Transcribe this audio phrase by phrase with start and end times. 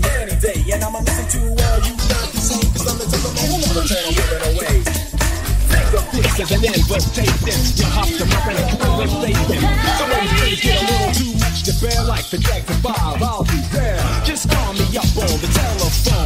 [0.00, 0.60] any day.
[0.72, 3.46] And I'ma listen to all you got to say, cause I'm the type of man
[3.50, 4.76] who wanna turn it away.
[5.68, 7.78] Think of this as an end, but take this.
[7.78, 9.62] You hop the rap and I can't replace them.
[9.98, 13.44] So when things get a little too much to bear, like the Jackson 5, I'll
[13.44, 14.00] be there.
[14.24, 16.21] Just call me up on the telephone.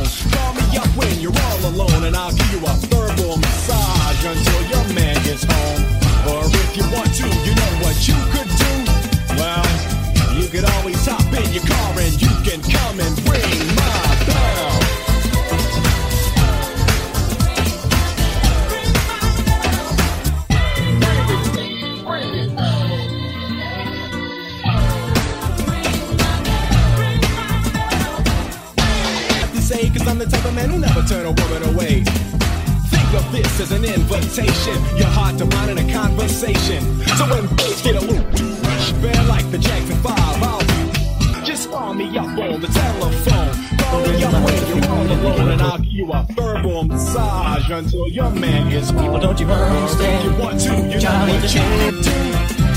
[32.91, 36.83] Think of this as an invitation, your heart to mine in a conversation.
[37.17, 38.57] So when things get a little too
[39.01, 40.13] bear like the Jackson 5,
[40.43, 41.45] I'll be.
[41.45, 43.79] Just call me up on the telephone.
[43.79, 48.09] Call me up when you're all alone, and I'll give you a verbal massage until
[48.09, 49.13] your man home.
[49.13, 50.25] Well, don't you understand?
[50.25, 52.11] You want to, you know what you can do.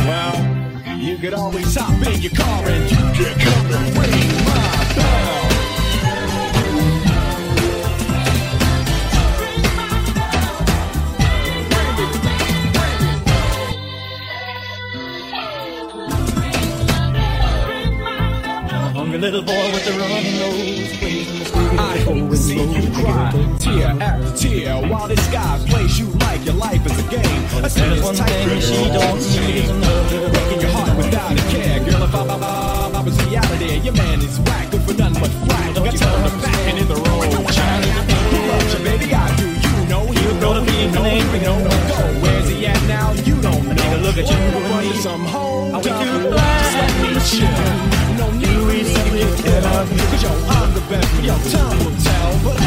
[0.05, 4.93] Well, you could always hop in your car and you can come and ring my
[4.95, 5.48] bell.
[19.31, 21.79] Little boy with the runny nose plays in the street.
[21.79, 23.29] I hope to see you cry,
[23.59, 27.43] tear after tear, while this guy plays you like your life is a game.
[27.63, 30.29] I see There's one tight thing she don't need is another.
[30.33, 32.03] Breaking your heart without a care, girl.
[32.03, 35.31] If I, I, I, I was reality, your man is whack, good for nothing but
[35.45, 35.75] flack.
[35.75, 37.85] Don't you tell him to back and in the road, Jack.
[38.33, 39.13] Who loves you, baby?
[39.13, 39.45] I do.
[39.45, 41.85] You know he'll know know he the know he know you where know.
[41.85, 42.21] go.
[42.23, 43.11] Where's he at now?
[43.13, 43.75] You don't know.
[43.75, 44.97] Take a look at you me.
[44.97, 45.83] some hold up.
[45.83, 47.88] Just let me chill.
[49.85, 50.09] Get fed.
[50.11, 51.07] Cause yo, I'm the best.
[51.23, 52.31] Yo, time will tell.
[52.43, 52.59] But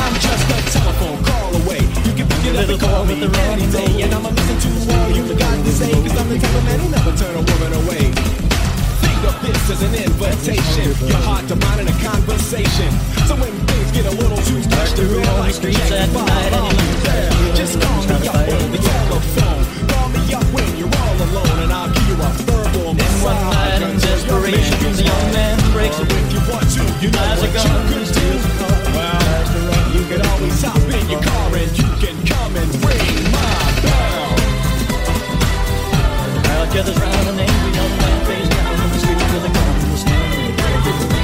[0.00, 1.80] I'm just a telephone call away.
[2.04, 4.02] You can pick it up and call me the any day.
[4.02, 5.92] And I'ma listen to all you got to say.
[5.92, 8.12] Cause I'm the type of man who never turn a woman away.
[9.00, 10.92] Think of this as an invitation.
[11.08, 12.90] Your heart to mine in a conversation.
[13.28, 16.88] So when things get a little too much to the like Five, night I'll be
[17.04, 17.54] there.
[17.54, 19.59] Just call me up on the telephone.
[36.80, 39.18] Gathers round an angry young man face down in the street
[39.92, 40.60] his hand.
[40.64, 41.20] And that's the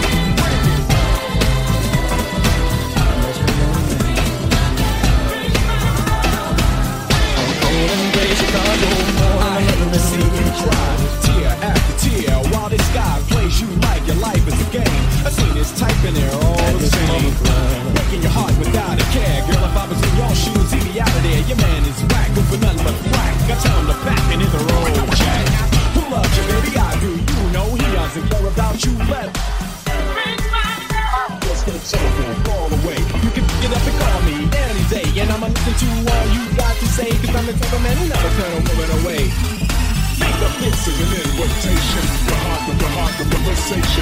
[8.36, 11.55] Chicago I'm hate to see you tear tear,
[37.58, 39.22] type of man who never turn a woman away.
[40.18, 42.04] Think of this as an invitation.
[42.26, 43.95] Your heart to your heart, the conversation.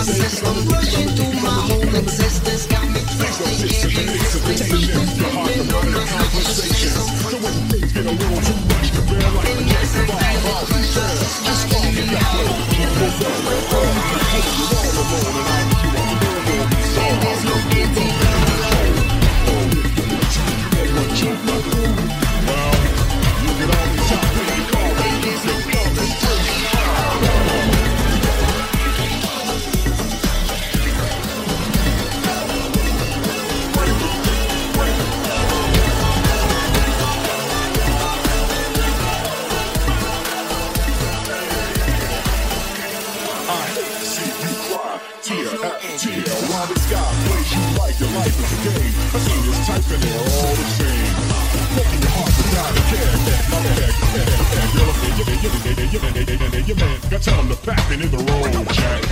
[0.00, 2.66] My system, rushing through my whole existence.
[2.66, 4.89] Got me twisted, can't
[48.64, 48.92] game.
[49.12, 51.14] I seen this type and they're all the same.
[51.74, 53.20] Broken your heart without a care.
[56.70, 57.22] Your man, got
[57.64, 59.02] pack and hit the road, Jack.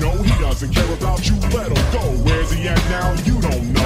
[0.00, 2.00] No, he doesn't care about you, let him go.
[2.24, 3.12] Where's he at now?
[3.24, 3.77] You don't know.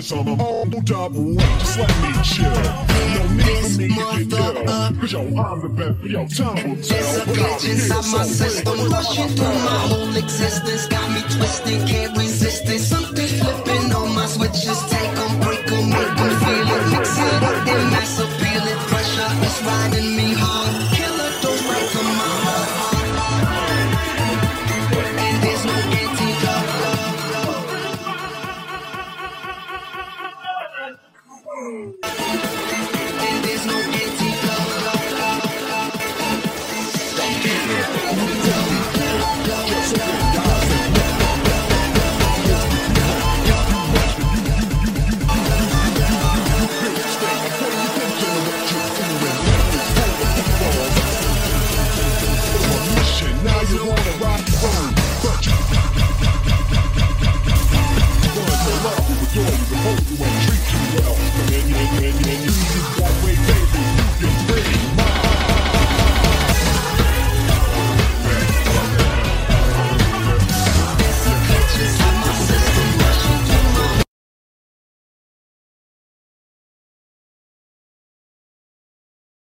[0.00, 2.48] Under some old double weight, just let me chill.
[2.48, 4.96] No need for me to get ill.
[4.98, 6.96] Cause yo, I'm the best, yo, time will tell.
[6.96, 10.86] There's a glitch inside my system, rushing through my whole existence.
[10.86, 12.78] Got me twisted, can't resist it.
[12.80, 14.80] Something's flipping on my switches.
[14.88, 16.84] Take 'em, break 'em, make 'em feel it.
[16.92, 18.78] Mix it up, then mass appeal it.
[18.88, 19.99] Pressure is riding.
[31.62, 32.29] Oh!